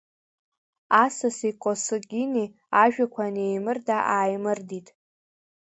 [1.03, 2.45] Асаси Косыгини
[2.81, 4.87] ажәақәа неимырда-ааимырдеит.